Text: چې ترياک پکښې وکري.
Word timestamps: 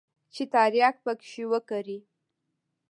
چې 0.33 0.43
ترياک 0.53 0.95
پکښې 1.05 1.43
وکري. 1.51 1.99